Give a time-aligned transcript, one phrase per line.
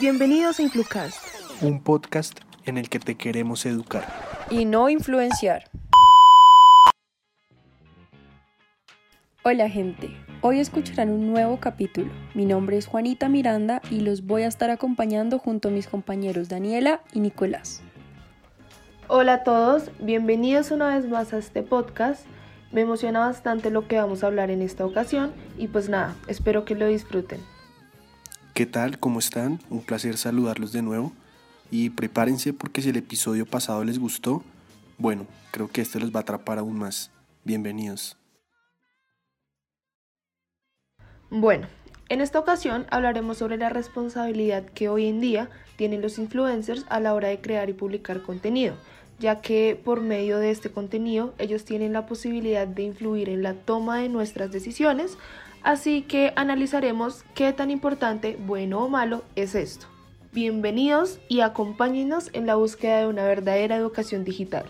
[0.00, 1.16] Bienvenidos a Influcast,
[1.62, 4.04] un podcast en el que te queremos educar
[4.50, 5.70] y no influenciar.
[9.44, 12.10] Hola gente, hoy escucharán un nuevo capítulo.
[12.34, 16.48] Mi nombre es Juanita Miranda y los voy a estar acompañando junto a mis compañeros
[16.48, 17.82] Daniela y Nicolás.
[19.06, 22.26] Hola a todos, bienvenidos una vez más a este podcast.
[22.72, 26.64] Me emociona bastante lo que vamos a hablar en esta ocasión y pues nada, espero
[26.64, 27.53] que lo disfruten.
[28.54, 29.00] ¿Qué tal?
[29.00, 29.58] ¿Cómo están?
[29.68, 31.12] Un placer saludarlos de nuevo.
[31.72, 34.44] Y prepárense porque si el episodio pasado les gustó,
[34.96, 37.10] bueno, creo que este los va a atrapar aún más.
[37.42, 38.16] Bienvenidos.
[41.30, 41.66] Bueno,
[42.08, 47.00] en esta ocasión hablaremos sobre la responsabilidad que hoy en día tienen los influencers a
[47.00, 48.76] la hora de crear y publicar contenido,
[49.18, 53.54] ya que por medio de este contenido ellos tienen la posibilidad de influir en la
[53.54, 55.16] toma de nuestras decisiones,
[55.64, 59.86] Así que analizaremos qué tan importante, bueno o malo, es esto.
[60.30, 64.66] Bienvenidos y acompáñenos en la búsqueda de una verdadera educación digital.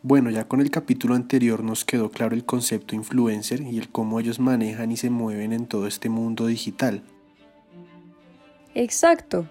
[0.00, 4.18] Bueno, ya con el capítulo anterior nos quedó claro el concepto influencer y el cómo
[4.18, 7.02] ellos manejan y se mueven en todo este mundo digital.
[8.76, 9.48] Exacto,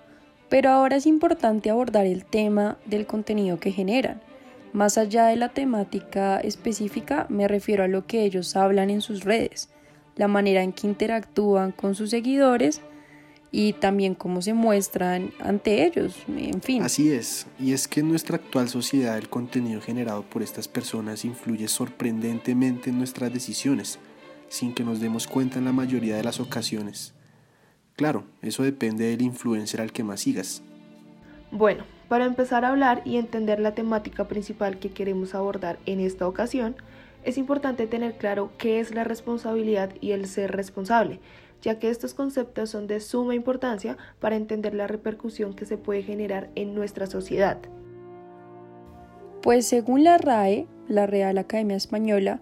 [0.50, 4.22] pero ahora es importante abordar el tema del contenido que generan
[4.76, 9.24] más allá de la temática específica, me refiero a lo que ellos hablan en sus
[9.24, 9.70] redes,
[10.18, 12.82] la manera en que interactúan con sus seguidores
[13.52, 16.84] y también cómo se muestran ante ellos, en fin.
[16.84, 21.24] Así es, y es que en nuestra actual sociedad el contenido generado por estas personas
[21.24, 23.98] influye sorprendentemente en nuestras decisiones,
[24.50, 27.14] sin que nos demos cuenta en la mayoría de las ocasiones.
[27.96, 30.62] Claro, eso depende del influencer al que más sigas.
[31.52, 36.28] Bueno, para empezar a hablar y entender la temática principal que queremos abordar en esta
[36.28, 36.76] ocasión,
[37.24, 41.20] es importante tener claro qué es la responsabilidad y el ser responsable,
[41.62, 46.04] ya que estos conceptos son de suma importancia para entender la repercusión que se puede
[46.04, 47.58] generar en nuestra sociedad.
[49.42, 52.42] Pues según la RAE, la Real Academia Española,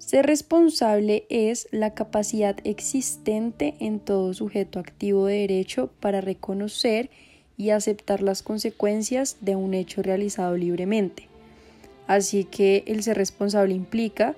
[0.00, 7.10] ser responsable es la capacidad existente en todo sujeto activo de derecho para reconocer
[7.58, 11.28] y aceptar las consecuencias de un hecho realizado libremente.
[12.06, 14.34] Así que el ser responsable implica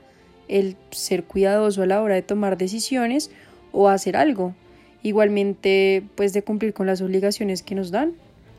[0.49, 3.31] el ser cuidadoso a la hora de tomar decisiones
[3.71, 4.55] o hacer algo,
[5.05, 8.15] igualmente pues de cumplir con las obligaciones que nos dan.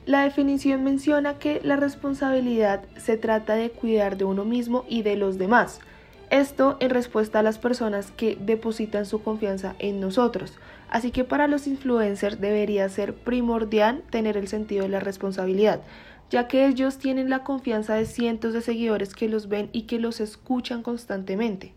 [0.06, 5.18] La definición menciona que la responsabilidad se trata de cuidar de uno mismo y de
[5.18, 5.82] los demás,
[6.30, 10.54] esto en respuesta a las personas que depositan su confianza en nosotros.
[10.90, 15.82] Así que para los influencers debería ser primordial tener el sentido de la responsabilidad,
[16.30, 20.00] ya que ellos tienen la confianza de cientos de seguidores que los ven y que
[20.00, 21.74] los escuchan constantemente.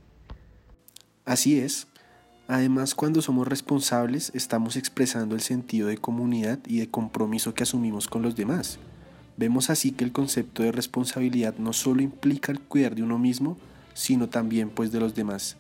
[1.25, 1.89] Así es.
[2.49, 8.07] Además, cuando somos responsables, estamos expresando el sentido de comunidad y de compromiso que asumimos
[8.07, 8.79] con los demás.
[9.37, 13.59] Vemos así que el concepto de responsabilidad no solo implica el cuidar de uno mismo,
[13.97, 15.57] sino también pues de los demás.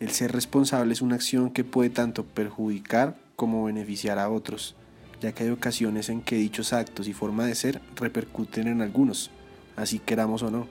[0.00, 4.76] El ser responsable es una acción que puede tanto perjudicar como beneficiar a otros,
[5.22, 9.30] ya que hay ocasiones en que dichos actos y forma de ser repercuten en algunos,
[9.76, 10.68] así queramos o no.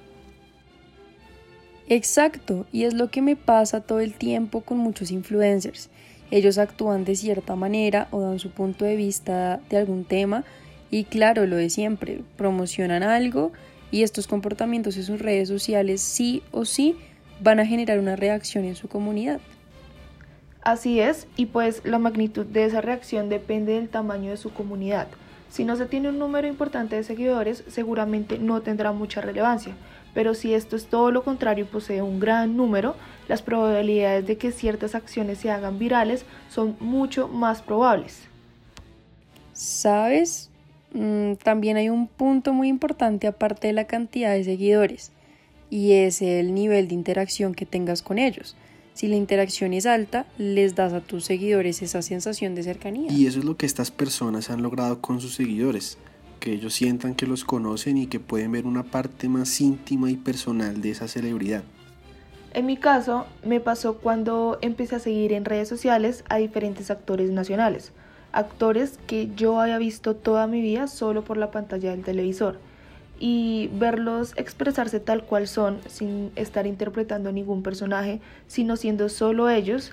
[1.87, 5.89] Exacto, y es lo que me pasa todo el tiempo con muchos influencers.
[6.29, 10.43] Ellos actúan de cierta manera o dan su punto de vista de algún tema
[10.91, 13.51] y claro, lo de siempre, promocionan algo
[13.91, 16.97] y estos comportamientos en sus redes sociales sí o sí
[17.41, 19.39] van a generar una reacción en su comunidad.
[20.61, 25.07] Así es, y pues la magnitud de esa reacción depende del tamaño de su comunidad.
[25.49, 29.73] Si no se tiene un número importante de seguidores, seguramente no tendrá mucha relevancia,
[30.13, 32.95] pero si esto es todo lo contrario y posee un gran número,
[33.27, 38.23] las probabilidades de que ciertas acciones se hagan virales son mucho más probables.
[39.53, 40.49] ¿Sabes?
[40.93, 45.11] Mm, también hay un punto muy importante aparte de la cantidad de seguidores
[45.69, 48.55] y es el nivel de interacción que tengas con ellos.
[48.93, 53.11] Si la interacción es alta, les das a tus seguidores esa sensación de cercanía.
[53.11, 55.97] Y eso es lo que estas personas han logrado con sus seguidores,
[56.39, 60.17] que ellos sientan que los conocen y que pueden ver una parte más íntima y
[60.17, 61.63] personal de esa celebridad.
[62.53, 67.29] En mi caso, me pasó cuando empecé a seguir en redes sociales a diferentes actores
[67.29, 67.93] nacionales
[68.31, 72.59] actores que yo había visto toda mi vida solo por la pantalla del televisor
[73.19, 79.91] y verlos expresarse tal cual son sin estar interpretando ningún personaje, sino siendo solo ellos,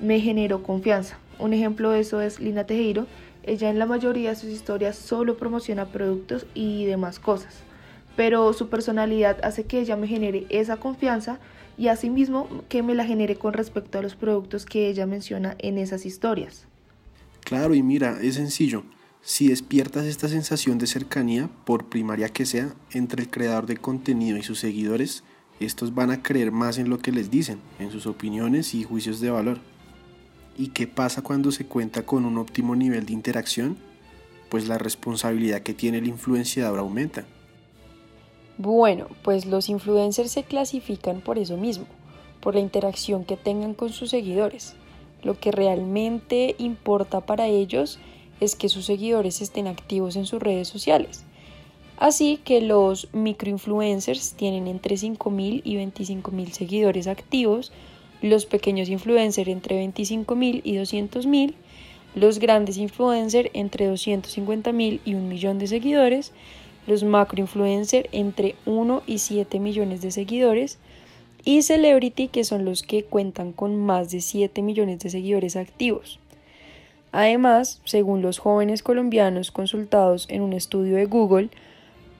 [0.00, 1.18] me generó confianza.
[1.38, 3.06] Un ejemplo de eso es Lina Tejero.
[3.44, 7.62] Ella en la mayoría de sus historias solo promociona productos y demás cosas.
[8.16, 11.40] pero su personalidad hace que ella me genere esa confianza
[11.76, 15.78] y asimismo que me la genere con respecto a los productos que ella menciona en
[15.78, 16.68] esas historias.
[17.44, 18.84] Claro, y mira, es sencillo.
[19.22, 24.36] Si despiertas esta sensación de cercanía, por primaria que sea, entre el creador de contenido
[24.36, 25.24] y sus seguidores,
[25.60, 29.20] estos van a creer más en lo que les dicen, en sus opiniones y juicios
[29.20, 29.58] de valor.
[30.56, 33.76] ¿Y qué pasa cuando se cuenta con un óptimo nivel de interacción?
[34.48, 37.24] Pues la responsabilidad que tiene el influenciador aumenta.
[38.56, 41.86] Bueno, pues los influencers se clasifican por eso mismo,
[42.40, 44.76] por la interacción que tengan con sus seguidores.
[45.24, 47.98] Lo que realmente importa para ellos
[48.40, 51.24] es que sus seguidores estén activos en sus redes sociales.
[51.96, 57.72] Así que los microinfluencers tienen entre 5.000 y 25.000 seguidores activos,
[58.20, 61.54] los pequeños influencers entre 25.000 y 200.000,
[62.14, 66.32] los grandes influencers entre 250.000 y un millón de seguidores,
[66.86, 70.78] los macroinfluencers entre 1 y 7 millones de seguidores
[71.44, 76.18] y celebrity que son los que cuentan con más de 7 millones de seguidores activos.
[77.12, 81.50] Además, según los jóvenes colombianos consultados en un estudio de Google,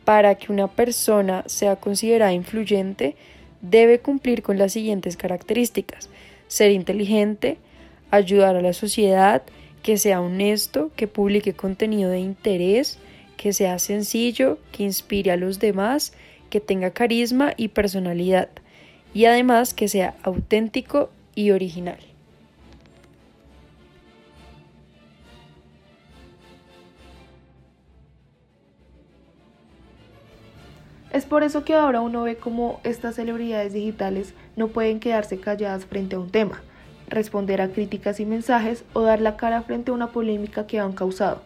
[0.05, 3.17] para que una persona sea considerada influyente,
[3.63, 6.11] debe cumplir con las siguientes características.
[6.47, 7.57] Ser inteligente,
[8.11, 9.43] ayudar a la sociedad,
[9.83, 12.99] que sea honesto, que publique contenido de interés,
[13.37, 16.13] que sea sencillo, que inspire a los demás,
[16.51, 18.49] que tenga carisma y personalidad,
[19.15, 21.99] y además que sea auténtico y original.
[31.13, 35.87] Es por eso que ahora uno ve cómo estas celebridades digitales no pueden quedarse calladas
[35.87, 36.61] frente a un tema,
[37.09, 40.93] responder a críticas y mensajes o dar la cara frente a una polémica que han
[40.93, 41.41] causado.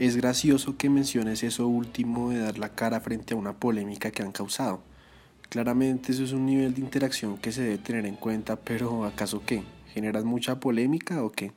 [0.00, 4.22] Es gracioso que menciones eso último de dar la cara frente a una polémica que
[4.24, 4.80] han causado.
[5.48, 9.42] Claramente eso es un nivel de interacción que se debe tener en cuenta, pero ¿acaso
[9.46, 9.62] qué?
[9.94, 11.52] ¿Generas mucha polémica o qué?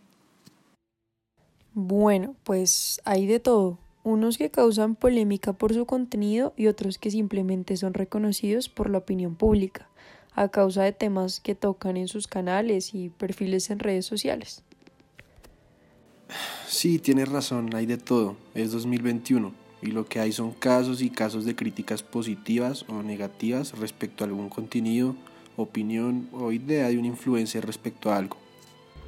[1.73, 3.79] Bueno, pues hay de todo.
[4.03, 8.99] Unos que causan polémica por su contenido y otros que simplemente son reconocidos por la
[8.99, 9.89] opinión pública,
[10.33, 14.63] a causa de temas que tocan en sus canales y perfiles en redes sociales.
[16.65, 18.37] Sí, tienes razón, hay de todo.
[18.55, 23.77] Es 2021 y lo que hay son casos y casos de críticas positivas o negativas
[23.77, 25.15] respecto a algún contenido,
[25.57, 28.37] opinión o idea de un influencer respecto a algo.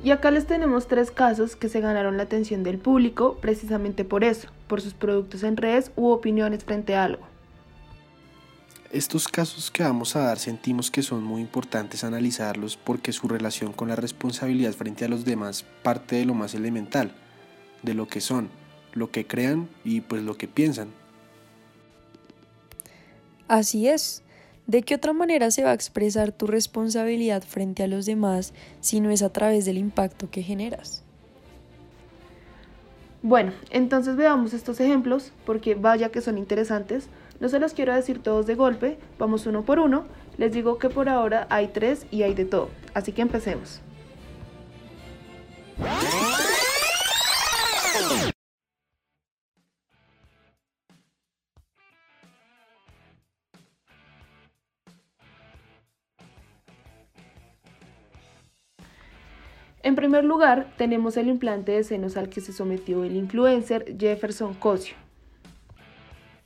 [0.04, 4.24] Y acá les tenemos tres casos que se ganaron la atención del público precisamente por
[4.24, 7.24] eso, por sus productos en redes u opiniones frente a algo.
[8.92, 13.74] Estos casos que vamos a dar sentimos que son muy importantes analizarlos porque su relación
[13.74, 17.12] con la responsabilidad frente a los demás parte de lo más elemental,
[17.82, 18.50] de lo que son,
[18.94, 20.90] lo que crean y pues lo que piensan.
[23.48, 24.24] Así es.
[24.68, 29.02] ¿De qué otra manera se va a expresar tu responsabilidad frente a los demás si
[29.02, 31.04] no es a través del impacto que generas?
[33.22, 37.10] Bueno, entonces veamos estos ejemplos porque vaya que son interesantes
[37.44, 40.06] no se los quiero decir todos de golpe, vamos uno por uno.
[40.38, 42.70] Les digo que por ahora hay tres y hay de todo.
[42.94, 43.82] Así que empecemos.
[60.14, 64.94] Primer lugar, tenemos el implante de senos al que se sometió el influencer Jefferson Cosio.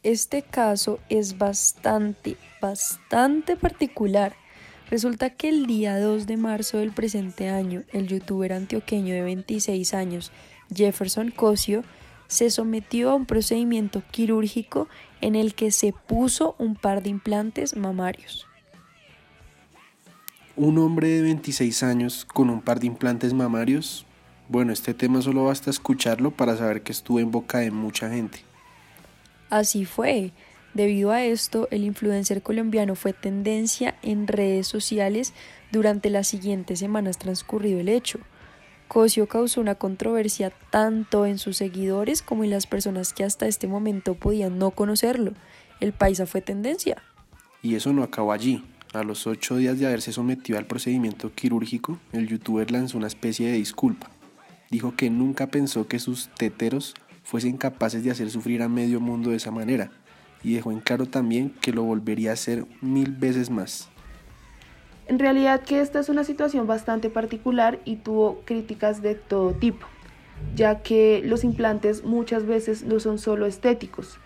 [0.03, 4.37] Este caso es bastante, bastante particular.
[4.89, 9.93] Resulta que el día 2 de marzo del presente año, el youtuber antioqueño de 26
[9.93, 10.31] años,
[10.73, 11.83] Jefferson Cosio,
[12.27, 14.87] se sometió a un procedimiento quirúrgico
[15.19, 18.47] en el que se puso un par de implantes mamarios.
[20.57, 24.07] Un hombre de 26 años con un par de implantes mamarios.
[24.49, 28.39] Bueno, este tema solo basta escucharlo para saber que estuvo en boca de mucha gente.
[29.51, 30.31] Así fue.
[30.73, 35.31] Debido a esto, el influencer colombiano fue tendencia en redes sociales
[35.71, 38.17] durante las siguientes semanas transcurrido el hecho.
[38.87, 43.67] Cosio causó una controversia tanto en sus seguidores como en las personas que hasta este
[43.67, 45.33] momento podían no conocerlo.
[45.81, 47.03] El paisa fue tendencia.
[47.61, 48.63] Y eso no acabó allí.
[48.97, 53.45] A los ocho días de haberse sometido al procedimiento quirúrgico, el youtuber lanzó una especie
[53.45, 54.09] de disculpa.
[54.71, 59.29] Dijo que nunca pensó que sus teteros fuesen capaces de hacer sufrir a medio mundo
[59.29, 59.91] de esa manera,
[60.43, 63.87] y dejó en claro también que lo volvería a hacer mil veces más.
[65.05, 69.85] En realidad que esta es una situación bastante particular y tuvo críticas de todo tipo,
[70.55, 74.17] ya que los implantes muchas veces no son solo estéticos,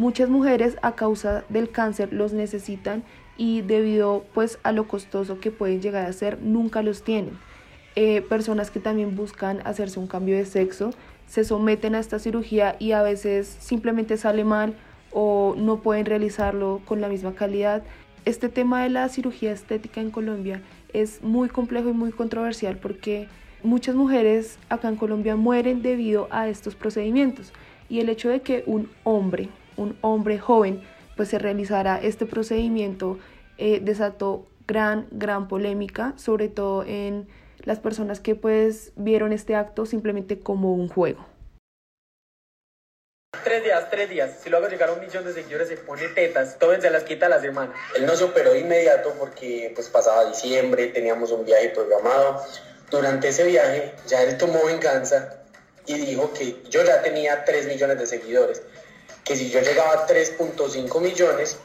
[0.00, 3.02] Muchas mujeres a causa del cáncer los necesitan
[3.40, 7.38] y debido pues a lo costoso que pueden llegar a ser nunca los tienen.
[7.96, 10.90] Eh, personas que también buscan hacerse un cambio de sexo
[11.26, 14.74] se someten a esta cirugía y a veces simplemente sale mal
[15.10, 17.82] o no pueden realizarlo con la misma calidad.
[18.26, 20.60] Este tema de la cirugía estética en Colombia
[20.92, 23.26] es muy complejo y muy controversial porque
[23.62, 27.54] muchas mujeres acá en Colombia mueren debido a estos procedimientos
[27.88, 30.82] y el hecho de que un hombre, un hombre joven,
[31.16, 33.18] pues se realizara este procedimiento
[33.60, 37.28] eh, desató gran, gran polémica, sobre todo en
[37.62, 41.24] las personas que pues vieron este acto simplemente como un juego.
[43.44, 44.40] Tres días, tres días.
[44.42, 46.58] Si lo hago llegar a un millón de seguidores, se pone tetas.
[46.58, 47.72] Todo se las quita la semana.
[47.96, 52.42] Él no se operó de inmediato porque pues pasaba diciembre, teníamos un viaje programado.
[52.90, 55.44] Durante ese viaje ya él tomó venganza
[55.86, 58.62] y dijo que yo ya tenía 3 millones de seguidores
[59.24, 61.58] que si yo llegaba a 3.5 millones,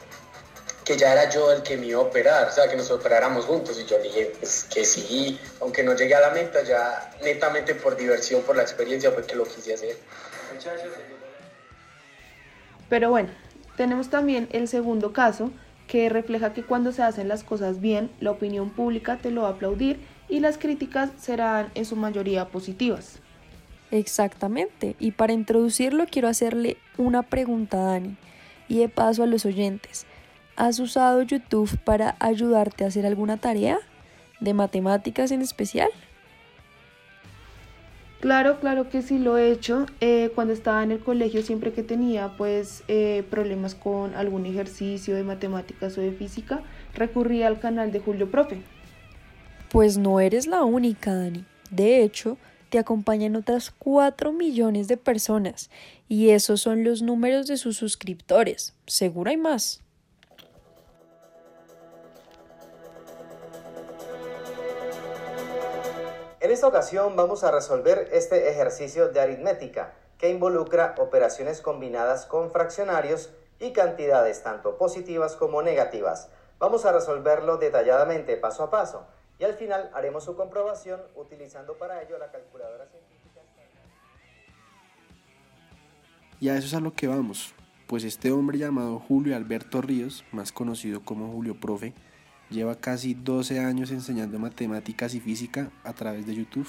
[0.86, 3.44] que ya era yo el que me iba a operar, o sea, que nos operáramos
[3.44, 3.78] juntos.
[3.80, 7.96] Y yo dije, pues que sí, aunque no llegué a la meta, ya netamente por
[7.96, 9.96] diversión, por la experiencia, porque lo quise hacer.
[12.88, 13.30] Pero bueno,
[13.76, 15.50] tenemos también el segundo caso,
[15.88, 19.48] que refleja que cuando se hacen las cosas bien, la opinión pública te lo va
[19.48, 23.18] a aplaudir y las críticas serán en su mayoría positivas.
[23.90, 24.94] Exactamente.
[25.00, 28.16] Y para introducirlo quiero hacerle una pregunta a Dani
[28.68, 30.06] y de paso a los oyentes.
[30.56, 33.78] ¿Has usado YouTube para ayudarte a hacer alguna tarea?
[34.40, 35.90] ¿De matemáticas en especial?
[38.20, 39.84] Claro, claro que sí lo he hecho.
[40.00, 45.14] Eh, cuando estaba en el colegio, siempre que tenía pues eh, problemas con algún ejercicio
[45.14, 46.62] de matemáticas o de física,
[46.94, 48.62] recurría al canal de Julio Profe.
[49.70, 51.44] Pues no eres la única, Dani.
[51.70, 52.38] De hecho,
[52.70, 55.70] te acompañan otras 4 millones de personas
[56.08, 58.72] y esos son los números de sus suscriptores.
[58.86, 59.82] Seguro hay más.
[66.56, 73.28] Esta ocasión vamos a resolver este ejercicio de aritmética que involucra operaciones combinadas con fraccionarios
[73.60, 76.30] y cantidades tanto positivas como negativas.
[76.58, 79.06] Vamos a resolverlo detalladamente paso a paso
[79.38, 83.42] y al final haremos su comprobación utilizando para ello la calculadora científica.
[86.40, 87.54] Y a eso es a lo que vamos,
[87.86, 91.92] pues este hombre llamado Julio Alberto Ríos, más conocido como Julio Profe,
[92.50, 96.68] lleva casi 12 años enseñando matemáticas y física a través de YouTube.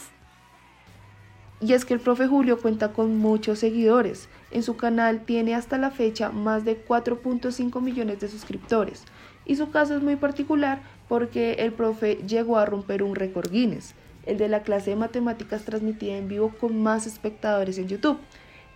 [1.59, 4.29] Y es que el profe Julio cuenta con muchos seguidores.
[4.51, 9.03] En su canal tiene hasta la fecha más de 4.5 millones de suscriptores.
[9.45, 13.95] Y su caso es muy particular porque el profe llegó a romper un récord Guinness,
[14.25, 18.19] el de la clase de matemáticas transmitida en vivo con más espectadores en YouTube.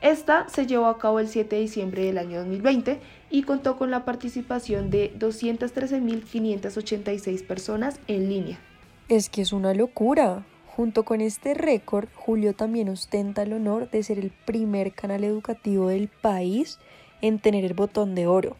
[0.01, 3.91] Esta se llevó a cabo el 7 de diciembre del año 2020 y contó con
[3.91, 8.59] la participación de 213.586 personas en línea.
[9.07, 10.45] Es que es una locura.
[10.65, 15.89] Junto con este récord, Julio también ostenta el honor de ser el primer canal educativo
[15.89, 16.79] del país
[17.21, 18.55] en tener el botón de oro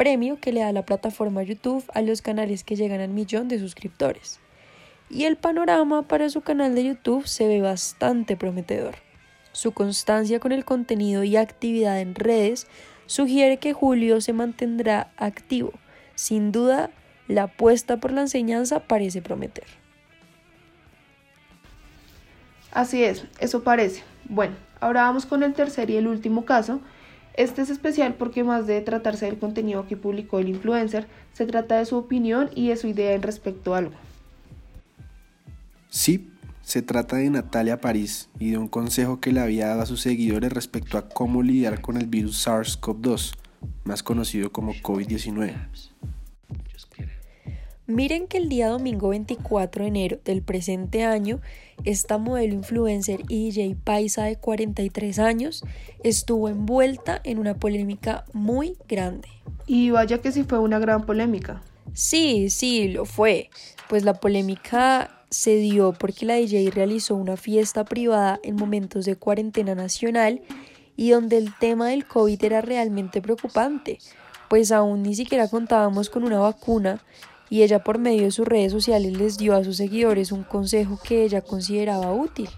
[0.00, 3.58] premio que le da la plataforma YouTube a los canales que llegan al millón de
[3.58, 4.40] suscriptores.
[5.10, 8.94] Y el panorama para su canal de YouTube se ve bastante prometedor.
[9.52, 12.66] Su constancia con el contenido y actividad en redes
[13.06, 15.72] sugiere que Julio se mantendrá activo.
[16.14, 16.90] Sin duda,
[17.26, 19.66] la apuesta por la enseñanza parece prometer.
[22.72, 24.02] Así es, eso parece.
[24.28, 26.80] Bueno, ahora vamos con el tercer y el último caso,
[27.34, 31.78] este es especial porque más de tratarse del contenido que publicó el influencer, se trata
[31.78, 33.94] de su opinión y de su idea en respecto a algo.
[35.88, 36.30] Sí,
[36.70, 40.02] se trata de Natalia París y de un consejo que le había dado a sus
[40.02, 43.34] seguidores respecto a cómo lidiar con el virus SARS-CoV-2,
[43.82, 45.56] más conocido como COVID-19.
[47.88, 51.40] Miren que el día domingo 24 de enero del presente año,
[51.82, 55.64] esta modelo influencer y DJ paisa de 43 años
[56.04, 59.26] estuvo envuelta en una polémica muy grande.
[59.66, 61.62] Y vaya que sí fue una gran polémica.
[61.92, 63.50] Sí, sí, lo fue.
[63.88, 69.16] Pues la polémica se dio porque la DJ realizó una fiesta privada en momentos de
[69.16, 70.42] cuarentena nacional
[70.96, 73.98] y donde el tema del COVID era realmente preocupante,
[74.48, 77.00] pues aún ni siquiera contábamos con una vacuna
[77.48, 80.98] y ella por medio de sus redes sociales les dio a sus seguidores un consejo
[81.02, 82.48] que ella consideraba útil.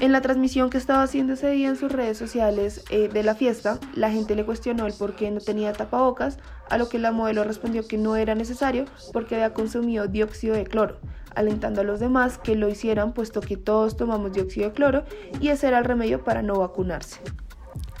[0.00, 3.36] En la transmisión que estaba haciendo ese día en sus redes sociales eh, de la
[3.36, 6.38] fiesta, la gente le cuestionó el por qué no tenía tapabocas,
[6.68, 10.64] a lo que la modelo respondió que no era necesario porque había consumido dióxido de
[10.64, 10.98] cloro,
[11.34, 15.04] alentando a los demás que lo hicieran puesto que todos tomamos dióxido de cloro
[15.40, 17.20] y ese era el remedio para no vacunarse.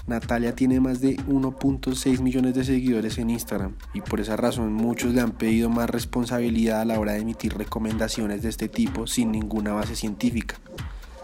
[0.06, 5.14] Natalia tiene más de 1.6 millones de seguidores en Instagram y por esa razón muchos
[5.14, 9.32] le han pedido más responsabilidad a la hora de emitir recomendaciones de este tipo sin
[9.32, 10.56] ninguna base científica.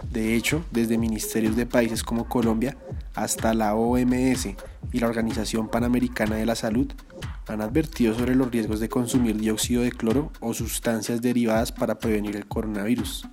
[0.09, 2.77] De hecho, desde ministerios de países como Colombia
[3.15, 4.49] hasta la OMS
[4.93, 6.91] y la Organización Panamericana de la Salud
[7.47, 12.37] han advertido sobre los riesgos de consumir dióxido de cloro o sustancias derivadas para prevenir
[12.37, 13.29] el coronavirus.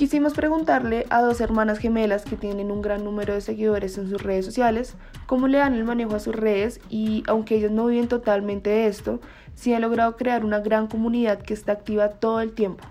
[0.00, 4.22] Quisimos preguntarle a dos hermanas gemelas que tienen un gran número de seguidores en sus
[4.22, 4.94] redes sociales
[5.26, 8.86] cómo le dan el manejo a sus redes y aunque ellas no viven totalmente de
[8.86, 9.20] esto,
[9.54, 12.82] sí han logrado crear una gran comunidad que está activa todo el tiempo.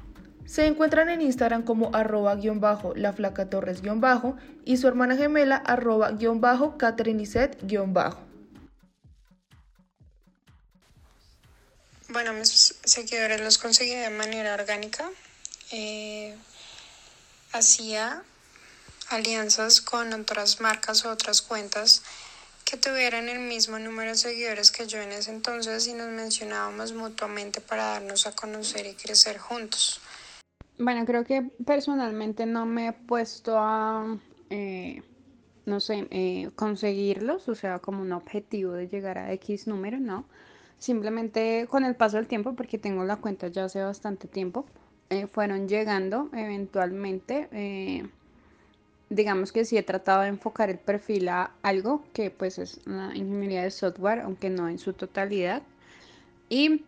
[0.45, 4.87] Se encuentran en Instagram como arroba guion bajo la flaca torres guion bajo y su
[4.87, 7.23] hermana gemela arroba guion bajo Catherine
[7.63, 8.19] guion bajo.
[12.09, 15.09] Bueno, mis seguidores los conseguí de manera orgánica.
[15.71, 16.35] Eh,
[17.51, 18.23] hacía
[19.09, 22.03] alianzas con otras marcas o otras cuentas
[22.69, 26.93] que tuvieran el mismo número de seguidores que yo en ese entonces y nos mencionábamos
[26.93, 29.99] mutuamente para darnos a conocer y crecer juntos.
[30.77, 34.17] Bueno, creo que personalmente no me he puesto a,
[34.51, 35.01] eh,
[35.65, 40.25] no sé, eh, conseguirlos, o sea, como un objetivo de llegar a X número, no.
[40.77, 44.65] Simplemente con el paso del tiempo, porque tengo la cuenta ya hace bastante tiempo,
[45.09, 47.47] eh, fueron llegando eventualmente.
[47.51, 48.07] Eh,
[49.09, 53.15] digamos que sí he tratado de enfocar el perfil a algo que pues es una
[53.15, 55.63] ingeniería de software, aunque no en su totalidad.
[56.47, 56.83] Y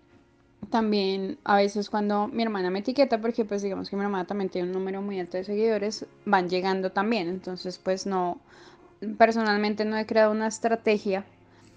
[0.69, 4.51] también a veces cuando mi hermana me etiqueta, porque pues digamos que mi hermana también
[4.51, 7.27] tiene un número muy alto de seguidores, van llegando también.
[7.27, 8.39] Entonces pues no,
[9.17, 11.25] personalmente no he creado una estrategia.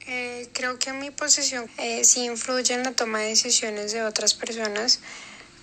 [0.07, 1.65] Eh, creo que mi posición
[2.03, 5.01] sí influye en la toma de decisiones de otras personas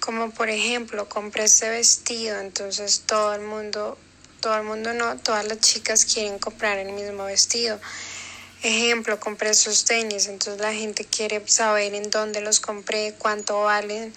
[0.01, 3.97] como por ejemplo, compré este vestido, entonces todo el mundo,
[4.41, 7.79] todo el mundo no, todas las chicas quieren comprar el mismo vestido.
[8.63, 14.13] Ejemplo, compré estos tenis, entonces la gente quiere saber en dónde los compré, cuánto valen.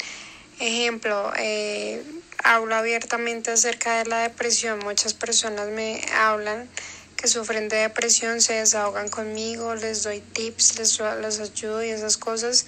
[0.58, 2.02] Ejemplo, eh,
[2.42, 4.78] hablo abiertamente acerca de la depresión.
[4.80, 6.68] Muchas personas me hablan
[7.16, 12.16] que sufren de depresión, se desahogan conmigo, les doy tips, les, les ayudo y esas
[12.16, 12.66] cosas.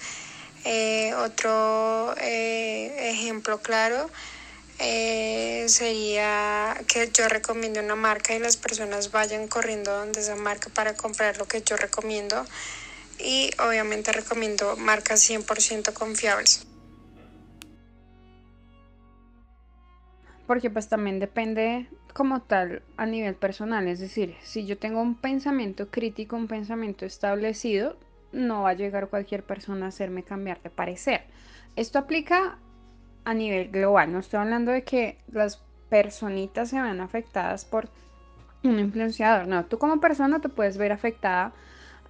[0.65, 4.09] Eh, otro eh, ejemplo claro
[4.79, 10.69] eh, sería que yo recomiendo una marca y las personas vayan corriendo donde esa marca
[10.69, 12.45] para comprar lo que yo recomiendo
[13.19, 16.67] y obviamente recomiendo marcas 100% confiables.
[20.45, 25.15] Porque pues también depende como tal a nivel personal, es decir, si yo tengo un
[25.15, 27.97] pensamiento crítico, un pensamiento establecido,
[28.31, 31.21] no va a llegar cualquier persona a hacerme cambiar de parecer.
[31.75, 32.57] Esto aplica
[33.25, 37.89] a nivel global, no estoy hablando de que las personitas se vean afectadas por
[38.63, 41.53] un influenciador, no, tú como persona te puedes ver afectada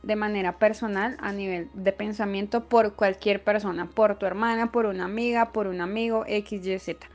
[0.04, 5.06] de manera personal a nivel de pensamiento por cualquier persona, por tu hermana, por una
[5.06, 7.08] amiga, por un amigo, X, Y, Z.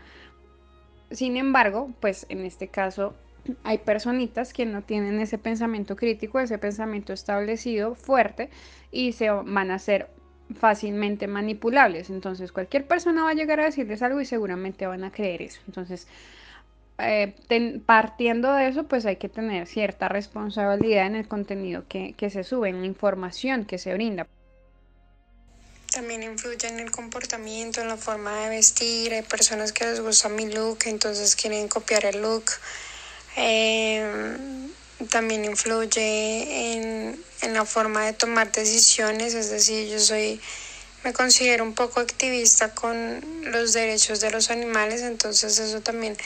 [1.10, 3.14] Sin embargo, pues en este caso
[3.64, 8.50] hay personitas que no tienen ese pensamiento crítico, ese pensamiento establecido fuerte
[8.90, 10.08] y se van a ser
[10.54, 12.10] fácilmente manipulables.
[12.10, 15.60] Entonces cualquier persona va a llegar a decirles algo y seguramente van a creer eso.
[15.66, 16.06] Entonces,
[16.98, 17.34] eh,
[17.84, 22.44] partiendo de eso, pues hay que tener cierta responsabilidad en el contenido que, que se
[22.44, 24.26] sube, en la información que se brinda.
[25.92, 29.12] También influye en el comportamiento, en la forma de vestir.
[29.12, 32.44] Hay personas que les gusta mi look, entonces quieren copiar el look.
[33.36, 34.42] Eh,
[35.10, 40.40] también influye en, en, la forma de tomar decisiones, es decir, yo soy,
[41.04, 46.16] me considero un poco activista con los derechos de los animales, entonces eso también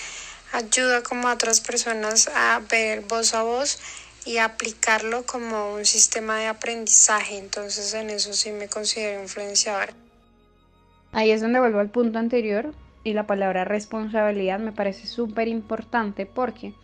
[0.52, 3.78] ayuda como a otras personas a ver voz a voz
[4.24, 9.92] y aplicarlo como un sistema de aprendizaje, entonces en eso sí me considero influenciadora.
[11.12, 12.74] Ahí es donde vuelvo al punto anterior
[13.06, 16.74] y la palabra responsabilidad me parece súper importante porque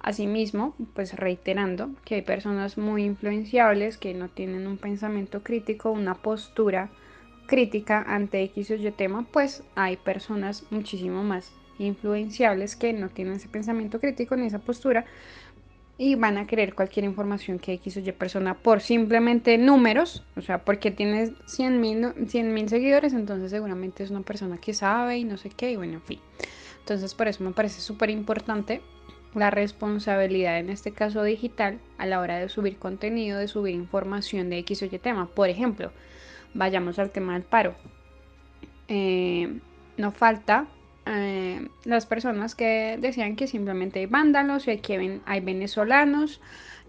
[0.00, 6.14] Asimismo, pues reiterando que hay personas muy influenciables que no tienen un pensamiento crítico, una
[6.14, 6.88] postura
[7.46, 13.34] crítica ante X o Y tema, pues hay personas muchísimo más influenciables que no tienen
[13.34, 15.04] ese pensamiento crítico ni esa postura
[16.00, 20.40] y van a querer cualquier información que X o Y persona por simplemente números, o
[20.40, 25.36] sea, porque tiene 100 mil seguidores, entonces seguramente es una persona que sabe y no
[25.36, 26.20] sé qué, y bueno, en fin.
[26.78, 28.80] Entonces por eso me parece súper importante
[29.34, 34.50] la responsabilidad en este caso digital a la hora de subir contenido, de subir información
[34.50, 35.26] de X o Y tema.
[35.26, 35.90] Por ejemplo,
[36.54, 37.74] vayamos al tema del paro.
[38.86, 39.58] Eh,
[39.96, 40.68] no falta
[41.10, 46.40] eh, las personas que decían que simplemente hay vándalos y que hay venezolanos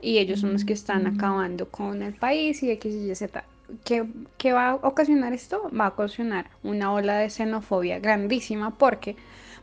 [0.02, 3.44] y ellos son los que están acabando con el país y X y Z.
[3.86, 4.06] ¿Qué,
[4.38, 5.70] ¿Qué va a ocasionar esto?
[5.78, 9.16] Va a ocasionar una ola de xenofobia grandísima porque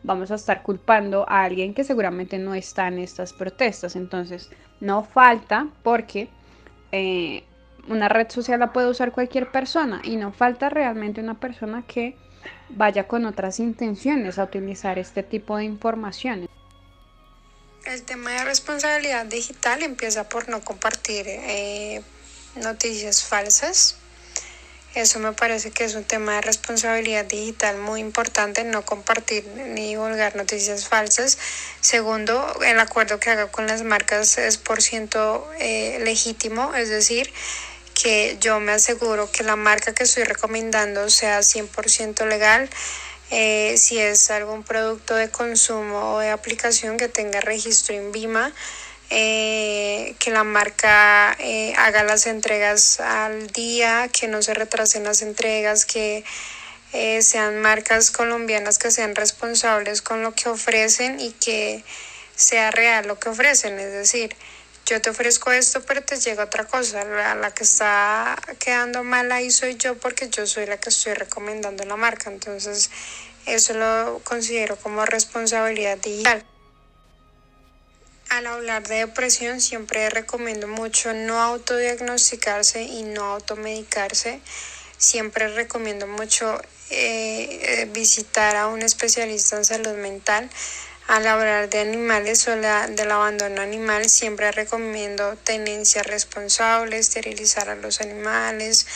[0.03, 3.95] vamos a estar culpando a alguien que seguramente no está en estas protestas.
[3.95, 6.29] Entonces, no falta porque
[6.93, 7.45] eh,
[7.89, 12.17] una red social la puede usar cualquier persona y no falta realmente una persona que
[12.69, 16.49] vaya con otras intenciones a utilizar este tipo de información.
[17.85, 22.03] El tema de responsabilidad digital empieza por no compartir eh,
[22.57, 23.97] noticias falsas.
[24.97, 29.89] Eso me parece que es un tema de responsabilidad digital muy importante, no compartir ni
[29.89, 31.39] divulgar noticias falsas.
[31.83, 37.31] Segundo, el acuerdo que haga con las marcas es por ciento eh, legítimo, es decir,
[38.01, 42.69] que yo me aseguro que la marca que estoy recomendando sea 100% legal.
[43.31, 48.53] Eh, si es algún producto de consumo o de aplicación que tenga registro en Vima,
[49.11, 55.23] eh, que la marca eh, haga las entregas al día, que no se retrasen las
[55.23, 56.25] entregas, que
[57.21, 61.85] sean marcas colombianas que sean responsables con lo que ofrecen y que
[62.35, 64.35] sea real lo que ofrecen, es decir,
[64.87, 67.05] yo te ofrezco esto, pero te llega otra cosa.
[67.05, 71.15] La, la, que está quedando mal ahí soy yo porque yo soy la que estoy
[71.15, 72.31] recomendando la marca.
[72.31, 72.91] Entonces,
[73.47, 76.45] eso lo considero como responsabilidad digital.
[78.29, 84.41] Al hablar de depresión, siempre recomiendo mucho no autodiagnosticarse y no automedicarse.
[84.99, 90.49] Siempre recomiendo mucho eh, eh visitar a un especialista en salud mental
[91.09, 97.77] al hablar de animales o la, del abandono animal, siempre recomiendo tenencia responsable, esterilizar a
[97.77, 98.87] los animales,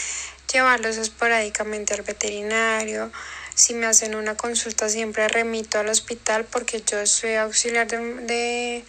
[0.52, 3.12] llevarlos esporádicamente al veterinario.
[3.54, 8.84] Si me hacen una consulta, siempre remito al hospital porque yo soy auxiliar de, de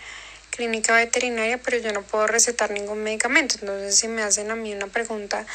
[0.51, 3.55] clínica veterinaria, pero yo no puedo recetar ningún medicamento.
[3.59, 5.45] Entonces, si me hacen a mí una pregunta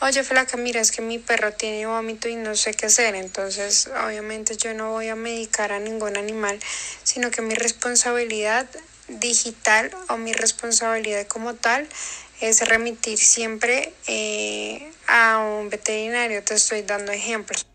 [0.00, 3.14] oye flaca, mira, es que mi perro tiene vómito y no sé qué hacer.
[3.14, 6.58] Entonces, obviamente yo no voy a medicar a ningún animal,
[7.02, 8.68] sino que mi responsabilidad
[9.08, 11.88] digital o mi responsabilidad como tal
[12.40, 16.42] es remitir siempre eh, a un veterinario.
[16.44, 17.66] Te estoy dando ejemplos.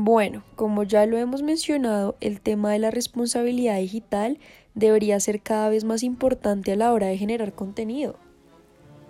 [0.00, 4.38] Bueno, como ya lo hemos mencionado, el tema de la responsabilidad digital
[4.76, 8.14] debería ser cada vez más importante a la hora de generar contenido.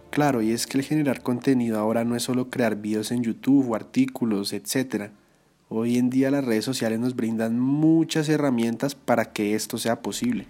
[0.08, 3.70] Claro, y es que el generar contenido ahora no es solo crear videos en YouTube
[3.70, 5.10] o artículos, etc.
[5.68, 10.46] Hoy en día las redes sociales nos brindan muchas herramientas para que esto sea posible.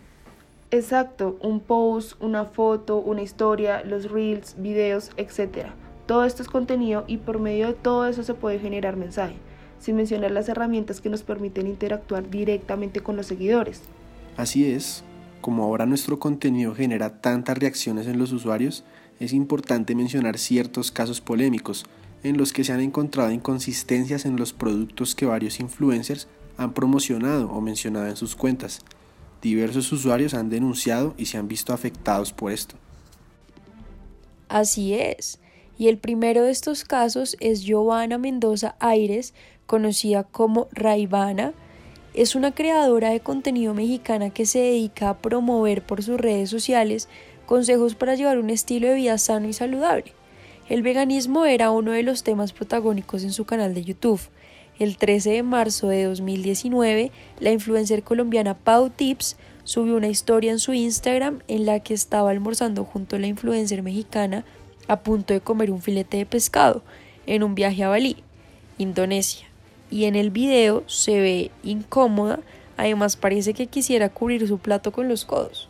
[0.71, 5.71] Exacto, un post, una foto, una historia, los reels, videos, etc.
[6.07, 9.35] Todo esto es contenido y por medio de todo eso se puede generar mensaje,
[9.81, 13.81] sin mencionar las herramientas que nos permiten interactuar directamente con los seguidores.
[14.37, 15.05] Así es,
[15.41, 18.85] como ahora nuestro contenido genera tantas reacciones en los usuarios,
[19.21, 21.85] es importante mencionar ciertos casos polémicos
[22.23, 27.51] en los que se han encontrado inconsistencias en los productos que varios influencers han promocionado
[27.51, 28.81] o mencionado en sus cuentas.
[29.41, 32.75] Diversos usuarios han denunciado y se han visto afectados por esto.
[34.49, 35.39] Así es.
[35.79, 39.33] Y el primero de estos casos es Giovanna Mendoza Aires,
[39.69, 41.53] conocida como Raivana.
[42.15, 47.09] Es una creadora de contenido mexicana que se dedica a promover por sus redes sociales
[47.47, 50.13] consejos para llevar un estilo de vida sano y saludable.
[50.69, 54.21] El veganismo era uno de los temas protagónicos en su canal de YouTube.
[54.79, 60.59] El 13 de marzo de 2019, la influencer colombiana Pau Tips subió una historia en
[60.59, 64.45] su Instagram en la que estaba almorzando junto a la influencer mexicana
[64.89, 66.83] a punto de comer un filete de pescado
[67.27, 68.17] en un viaje a Bali,
[68.79, 69.48] Indonesia.
[69.91, 72.41] Y en el video se ve incómoda,
[72.77, 75.69] además parece que quisiera cubrir su plato con los codos.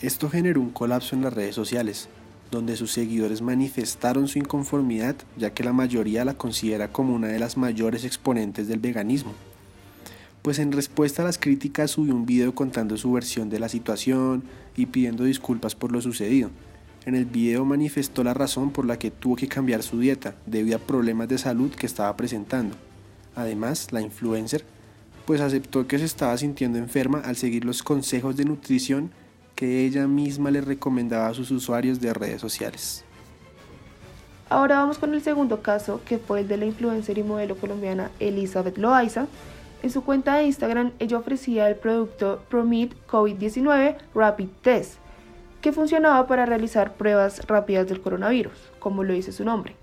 [0.00, 2.08] Esto generó un colapso en las redes sociales,
[2.50, 7.38] donde sus seguidores manifestaron su inconformidad ya que la mayoría la considera como una de
[7.38, 9.34] las mayores exponentes del veganismo.
[10.42, 14.42] Pues en respuesta a las críticas subió un video contando su versión de la situación
[14.74, 16.50] y pidiendo disculpas por lo sucedido.
[17.06, 20.76] En el video manifestó la razón por la que tuvo que cambiar su dieta debido
[20.76, 22.76] a problemas de salud que estaba presentando.
[23.34, 24.64] Además, la influencer
[25.24, 29.10] pues aceptó que se estaba sintiendo enferma al seguir los consejos de nutrición
[29.54, 33.04] que ella misma le recomendaba a sus usuarios de redes sociales.
[34.48, 38.10] Ahora vamos con el segundo caso, que fue el de la influencer y modelo colombiana
[38.18, 39.26] Elizabeth Loaiza.
[39.82, 44.94] En su cuenta de Instagram, ella ofrecía el producto Promit COVID-19 Rapid Test,
[45.60, 49.76] que funcionaba para realizar pruebas rápidas del coronavirus, como lo dice su nombre.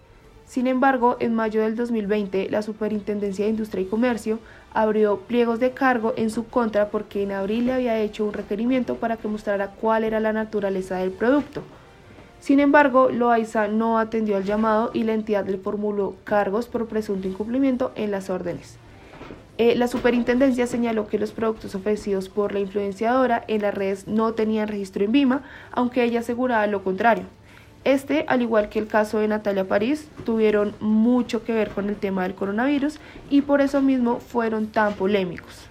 [0.45, 4.39] Sin embargo, en mayo del 2020, la Superintendencia de Industria y Comercio
[4.73, 8.95] abrió pliegos de cargo en su contra porque en abril le había hecho un requerimiento
[8.95, 11.63] para que mostrara cuál era la naturaleza del producto.
[12.39, 17.27] Sin embargo, Loaiza no atendió al llamado y la entidad le formuló cargos por presunto
[17.27, 18.77] incumplimiento en las órdenes.
[19.59, 24.33] Eh, la superintendencia señaló que los productos ofrecidos por la influenciadora en las redes no
[24.33, 27.23] tenían registro en Vima, aunque ella aseguraba lo contrario.
[27.83, 31.95] Este, al igual que el caso de Natalia París, tuvieron mucho que ver con el
[31.95, 35.67] tema del coronavirus y por eso mismo fueron tan polémicos.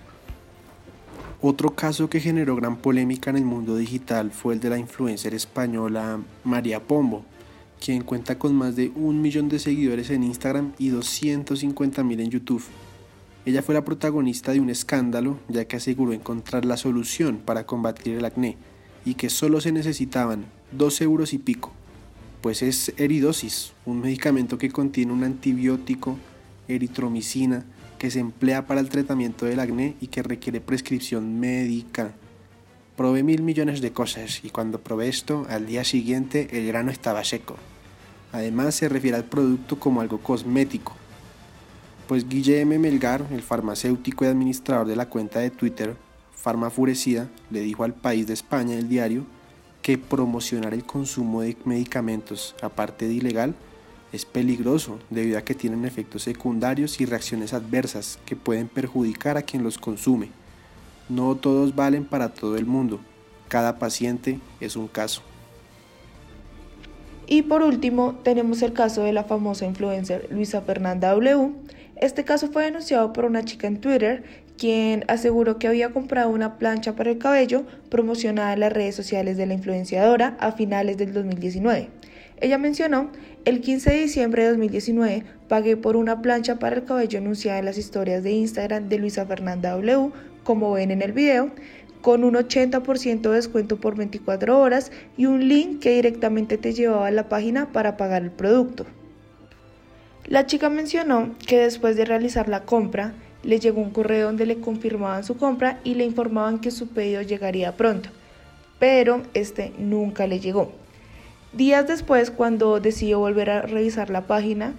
[1.40, 5.34] Otro caso que generó gran polémica en el mundo digital fue el de la influencer
[5.34, 7.24] española María Pombo,
[7.84, 12.30] quien cuenta con más de un millón de seguidores en Instagram y 250 mil en
[12.30, 12.64] YouTube.
[13.46, 18.16] Ella fue la protagonista de un escándalo ya que aseguró encontrar la solución para combatir
[18.16, 18.58] el acné
[19.06, 21.72] y que solo se necesitaban dos euros y pico
[22.46, 26.16] pues es eridosis, un medicamento que contiene un antibiótico,
[26.68, 27.64] eritromicina,
[27.98, 32.12] que se emplea para el tratamiento del acné y que requiere prescripción médica.
[32.96, 37.24] Probé mil millones de cosas y cuando probé esto, al día siguiente el grano estaba
[37.24, 37.56] seco.
[38.30, 40.94] Además se refiere al producto como algo cosmético.
[42.08, 45.96] Pues Guillem Melgar, el farmacéutico y administrador de la cuenta de Twitter
[46.36, 49.24] Farmafurecida, le dijo al País de España, el diario,
[49.82, 53.56] que promocionar el consumo de medicamentos, aparte de ilegal,
[54.12, 59.42] es peligroso debido a que tienen efectos secundarios y reacciones adversas que pueden perjudicar a
[59.42, 60.30] quien los consume.
[61.08, 63.00] No todos valen para todo el mundo,
[63.48, 65.22] cada paciente es un caso.
[67.26, 71.50] Y por último, tenemos el caso de la famosa influencer Luisa Fernanda W.
[71.96, 74.22] Este caso fue denunciado por una chica en Twitter
[74.58, 79.36] quien aseguró que había comprado una plancha para el cabello promocionada en las redes sociales
[79.36, 81.88] de la influenciadora a finales del 2019.
[82.40, 83.10] Ella mencionó,
[83.46, 87.64] el 15 de diciembre de 2019 pagué por una plancha para el cabello anunciada en
[87.64, 90.10] las historias de Instagram de Luisa Fernanda W,
[90.44, 91.50] como ven en el video,
[92.02, 97.06] con un 80% de descuento por 24 horas y un link que directamente te llevaba
[97.06, 98.84] a la página para pagar el producto.
[100.26, 104.58] La chica mencionó que después de realizar la compra, le llegó un correo donde le
[104.58, 108.08] confirmaban su compra y le informaban que su pedido llegaría pronto,
[108.80, 110.72] pero este nunca le llegó.
[111.52, 114.74] Días después, cuando decidió volver a revisar la página,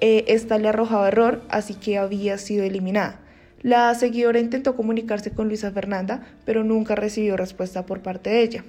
[0.00, 3.18] eh, esta le arrojaba error, así que había sido eliminada.
[3.60, 8.64] La seguidora intentó comunicarse con Luisa Fernanda, pero nunca recibió respuesta por parte de ella.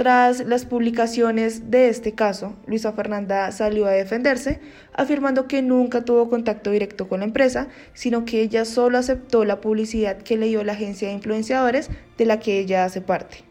[0.00, 4.58] Tras las publicaciones de este caso, Luisa Fernanda salió a defenderse,
[4.94, 9.60] afirmando que nunca tuvo contacto directo con la empresa, sino que ella solo aceptó la
[9.60, 13.44] publicidad que le dio la agencia de influenciadores de la que ella hace parte.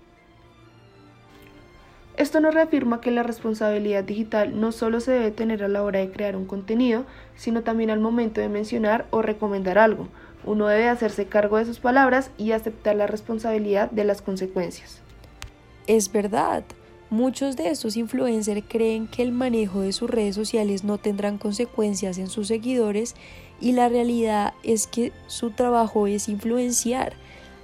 [2.17, 5.99] Esto nos reafirma que la responsabilidad digital no solo se debe tener a la hora
[5.99, 10.07] de crear un contenido, sino también al momento de mencionar o recomendar algo.
[10.45, 15.03] Uno debe hacerse cargo de sus palabras y aceptar la responsabilidad de las consecuencias.
[15.87, 16.63] Es verdad,
[17.09, 22.17] muchos de estos influencers creen que el manejo de sus redes sociales no tendrán consecuencias
[22.17, 23.15] en sus seguidores
[23.59, 27.13] y la realidad es que su trabajo es influenciar,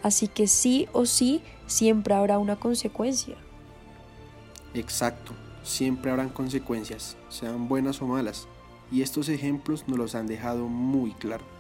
[0.04, 3.36] así que sí o sí siempre habrá una consecuencia.
[4.74, 8.48] Exacto, siempre habrán consecuencias, sean buenas o malas,
[8.92, 11.55] y estos ejemplos nos los han dejado muy claro.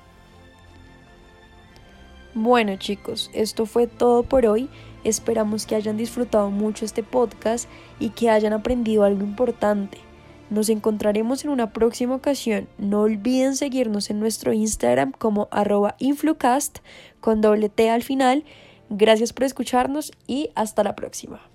[2.38, 4.68] Bueno chicos, esto fue todo por hoy.
[5.06, 10.00] Esperamos que hayan disfrutado mucho este podcast y que hayan aprendido algo importante.
[10.50, 12.68] Nos encontraremos en una próxima ocasión.
[12.78, 16.80] No olviden seguirnos en nuestro Instagram como arroba influcast
[17.22, 18.44] con doble T al final.
[18.90, 21.55] Gracias por escucharnos y hasta la próxima.